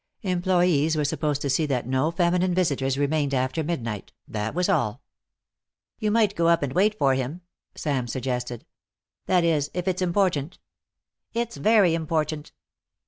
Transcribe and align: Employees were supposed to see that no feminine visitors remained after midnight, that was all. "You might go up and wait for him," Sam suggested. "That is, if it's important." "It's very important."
Employees 0.23 0.97
were 0.97 1.05
supposed 1.05 1.43
to 1.43 1.49
see 1.51 1.67
that 1.67 1.85
no 1.85 2.09
feminine 2.09 2.55
visitors 2.55 2.97
remained 2.97 3.35
after 3.35 3.63
midnight, 3.63 4.11
that 4.27 4.55
was 4.55 4.67
all. 4.67 5.03
"You 5.99 6.09
might 6.09 6.35
go 6.35 6.47
up 6.47 6.63
and 6.63 6.73
wait 6.73 6.97
for 6.97 7.13
him," 7.13 7.41
Sam 7.75 8.07
suggested. 8.07 8.65
"That 9.27 9.43
is, 9.43 9.69
if 9.75 9.87
it's 9.87 10.01
important." 10.01 10.57
"It's 11.35 11.55
very 11.57 11.93
important." 11.93 12.51